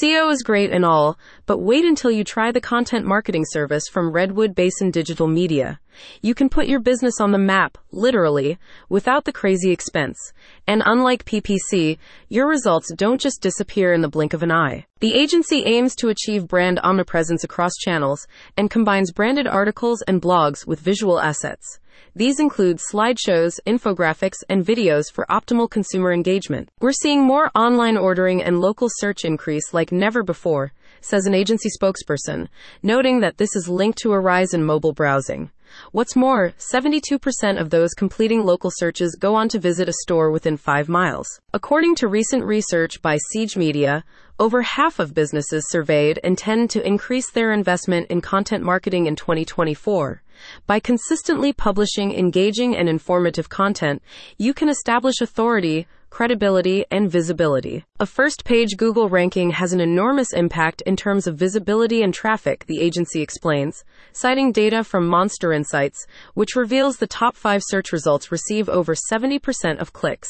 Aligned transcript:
SEO 0.00 0.32
is 0.32 0.42
great 0.42 0.72
and 0.72 0.84
all, 0.84 1.16
but 1.46 1.58
wait 1.58 1.84
until 1.84 2.10
you 2.10 2.24
try 2.24 2.50
the 2.50 2.60
content 2.60 3.06
marketing 3.06 3.44
service 3.46 3.84
from 3.86 4.10
Redwood 4.10 4.52
Basin 4.52 4.90
Digital 4.90 5.28
Media. 5.28 5.78
You 6.20 6.34
can 6.34 6.48
put 6.48 6.66
your 6.66 6.80
business 6.80 7.20
on 7.20 7.30
the 7.30 7.38
map, 7.38 7.78
literally, 7.92 8.58
without 8.88 9.24
the 9.24 9.32
crazy 9.32 9.70
expense. 9.70 10.18
And 10.66 10.82
unlike 10.84 11.24
PPC, 11.24 11.98
your 12.28 12.48
results 12.48 12.92
don't 12.96 13.20
just 13.20 13.40
disappear 13.40 13.92
in 13.92 14.00
the 14.00 14.08
blink 14.08 14.32
of 14.32 14.42
an 14.42 14.50
eye. 14.50 14.86
The 14.98 15.14
agency 15.14 15.62
aims 15.64 15.94
to 15.96 16.08
achieve 16.08 16.48
brand 16.48 16.80
omnipresence 16.82 17.44
across 17.44 17.76
channels 17.76 18.26
and 18.56 18.70
combines 18.70 19.12
branded 19.12 19.46
articles 19.46 20.02
and 20.08 20.20
blogs 20.20 20.66
with 20.66 20.80
visual 20.80 21.20
assets. 21.20 21.78
These 22.16 22.40
include 22.40 22.78
slideshows, 22.78 23.58
infographics, 23.66 24.38
and 24.48 24.64
videos 24.64 25.12
for 25.12 25.26
optimal 25.28 25.68
consumer 25.68 26.12
engagement. 26.12 26.68
We're 26.80 26.92
seeing 26.92 27.22
more 27.22 27.50
online 27.54 27.96
ordering 27.96 28.42
and 28.42 28.60
local 28.60 28.88
search 28.90 29.24
increase 29.24 29.74
like 29.74 29.92
never 29.92 30.22
before, 30.22 30.72
says 31.00 31.26
an 31.26 31.34
agency 31.34 31.68
spokesperson, 31.68 32.48
noting 32.82 33.20
that 33.20 33.38
this 33.38 33.54
is 33.56 33.68
linked 33.68 33.98
to 33.98 34.12
a 34.12 34.20
rise 34.20 34.54
in 34.54 34.64
mobile 34.64 34.92
browsing. 34.92 35.50
What's 35.92 36.16
more, 36.16 36.52
72% 36.58 37.60
of 37.60 37.70
those 37.70 37.94
completing 37.94 38.44
local 38.44 38.70
searches 38.72 39.16
go 39.18 39.34
on 39.34 39.48
to 39.48 39.58
visit 39.58 39.88
a 39.88 39.92
store 40.02 40.30
within 40.30 40.56
five 40.56 40.88
miles. 40.88 41.40
According 41.52 41.96
to 41.96 42.08
recent 42.08 42.44
research 42.44 43.02
by 43.02 43.18
Siege 43.30 43.56
Media, 43.56 44.04
over 44.38 44.62
half 44.62 44.98
of 44.98 45.14
businesses 45.14 45.68
surveyed 45.68 46.18
intend 46.24 46.70
to 46.70 46.86
increase 46.86 47.30
their 47.30 47.52
investment 47.52 48.08
in 48.08 48.20
content 48.20 48.64
marketing 48.64 49.06
in 49.06 49.16
2024. 49.16 50.22
By 50.66 50.80
consistently 50.80 51.52
publishing 51.52 52.12
engaging 52.12 52.76
and 52.76 52.88
informative 52.88 53.48
content, 53.48 54.02
you 54.38 54.54
can 54.54 54.68
establish 54.68 55.20
authority, 55.20 55.86
credibility, 56.10 56.84
and 56.90 57.10
visibility. 57.10 57.84
A 58.00 58.06
first 58.06 58.44
page 58.44 58.76
Google 58.76 59.08
ranking 59.08 59.50
has 59.50 59.72
an 59.72 59.80
enormous 59.80 60.32
impact 60.32 60.80
in 60.80 60.96
terms 60.96 61.28
of 61.28 61.36
visibility 61.36 62.02
and 62.02 62.12
traffic, 62.12 62.66
the 62.66 62.80
agency 62.80 63.22
explains, 63.22 63.84
citing 64.10 64.50
data 64.50 64.82
from 64.82 65.06
Monster 65.06 65.52
Insights, 65.52 66.04
which 66.34 66.56
reveals 66.56 66.96
the 66.96 67.06
top 67.06 67.36
five 67.36 67.62
search 67.64 67.92
results 67.92 68.32
receive 68.32 68.68
over 68.68 68.96
70% 68.96 69.78
of 69.78 69.92
clicks. 69.92 70.28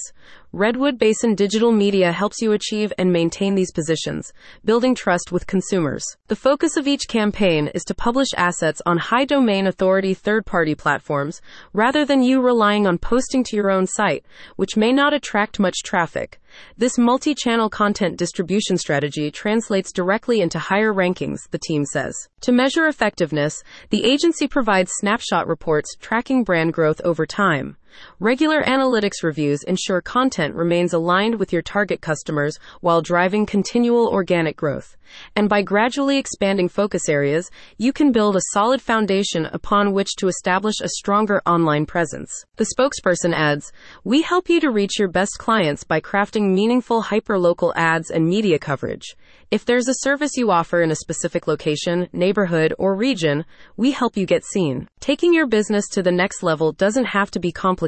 Redwood 0.53 0.99
Basin 0.99 1.35
Digital 1.35 1.73
Media 1.73 2.13
helps 2.13 2.43
you 2.43 2.53
achieve 2.53 2.93
and 2.99 3.11
maintain 3.11 3.55
these 3.55 3.73
positions, 3.73 4.35
building 4.63 4.95
trust 4.95 5.33
with 5.33 5.47
consumers. 5.47 6.05
The 6.29 6.37
focus 6.37 6.77
of 6.77 6.87
each 6.87 7.09
campaign 7.09 7.69
is 7.69 7.83
to 7.85 7.95
publish 7.95 8.29
assets 8.37 8.83
on 8.85 8.99
high 8.99 9.25
domain 9.25 9.67
authority 9.67 10.13
third 10.13 10.45
party 10.45 10.75
platforms, 10.75 11.41
rather 11.73 12.05
than 12.05 12.23
you 12.23 12.43
relying 12.43 12.87
on 12.87 12.99
posting 12.99 13.43
to 13.45 13.57
your 13.57 13.71
own 13.71 13.87
site, 13.87 14.27
which 14.57 14.77
may 14.77 14.93
not 14.93 15.15
attract 15.15 15.59
much 15.59 15.79
traffic. 15.83 16.43
This 16.77 16.99
multi 16.99 17.35
channel 17.35 17.69
content 17.69 18.17
distribution 18.17 18.77
strategy 18.77 19.31
translates 19.31 19.93
directly 19.93 20.41
into 20.41 20.59
higher 20.59 20.93
rankings, 20.93 21.49
the 21.51 21.59
team 21.59 21.85
says. 21.85 22.15
To 22.43 22.53
measure 22.53 22.87
effectiveness, 22.87 23.63
the 23.91 24.05
agency 24.05 24.49
provides 24.49 24.93
snapshot 24.95 25.47
reports 25.47 25.97
tracking 26.01 26.45
brand 26.45 26.73
growth 26.73 27.01
over 27.05 27.27
time. 27.27 27.77
Regular 28.21 28.63
analytics 28.63 29.23
reviews 29.23 29.63
ensure 29.65 30.01
content 30.01 30.55
remains 30.55 30.93
aligned 30.93 31.37
with 31.37 31.53
your 31.53 31.63
target 31.63 32.01
customers 32.01 32.59
while 32.81 33.03
driving 33.03 33.47
continual 33.47 34.09
organic 34.09 34.57
growth. 34.57 34.97
And 35.37 35.49
by 35.49 35.63
gradually 35.63 36.19
expanding 36.19 36.69
focus 36.69 37.09
areas, 37.09 37.51
you 37.77 37.93
can 37.93 38.13
build 38.13 38.37
a 38.37 38.51
solid 38.53 38.81
foundation 38.81 39.47
upon 39.47 39.93
which 39.93 40.17
to 40.17 40.29
establish 40.29 40.77
a 40.81 40.89
stronger 40.89 41.41
online 41.47 41.87
presence. 41.87 42.45
The 42.57 42.67
spokesperson 42.77 43.35
adds, 43.35 43.73
We 44.03 44.23
help 44.23 44.49
you 44.49 44.61
to 44.61 44.71
reach 44.71 44.99
your 44.99 45.09
best 45.09 45.39
clients 45.39 45.85
by 45.85 46.01
crafting 46.01 46.55
meaningful 46.55 47.05
hyperlocal 47.05 47.73
ads 47.77 48.11
and 48.11 48.27
media 48.27 48.59
coverage. 48.59 49.15
If 49.51 49.65
there's 49.65 49.89
a 49.89 50.01
service 50.01 50.33
you 50.37 50.51
offer 50.51 50.83
in 50.83 50.91
a 50.91 50.97
specific 50.97 51.47
location, 51.47 52.09
neighborhood, 52.13 52.75
or 52.79 52.97
region, 52.97 53.45
we 53.77 53.93
help 53.93 54.17
you 54.17 54.27
get 54.27 54.45
seen. 54.45 54.89
Taking 55.01 55.33
your 55.33 55.47
business 55.47 55.87
to 55.91 56.03
the 56.03 56.11
next 56.11 56.43
level 56.43 56.73
doesn't 56.73 57.05
have 57.05 57.31
to 57.33 57.39
be 57.39 57.53
complicated. 57.53 57.84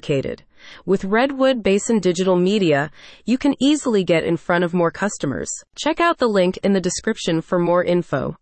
With 0.84 1.04
Redwood 1.04 1.62
Basin 1.62 2.00
Digital 2.00 2.36
Media, 2.36 2.90
you 3.24 3.38
can 3.38 3.54
easily 3.60 4.02
get 4.02 4.24
in 4.24 4.36
front 4.36 4.64
of 4.64 4.74
more 4.74 4.90
customers. 4.90 5.48
Check 5.76 6.00
out 6.00 6.18
the 6.18 6.26
link 6.26 6.58
in 6.64 6.72
the 6.72 6.80
description 6.80 7.40
for 7.40 7.58
more 7.58 7.84
info. 7.84 8.34